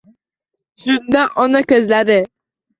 [0.85, 2.19] Shunda ona ko‘zlari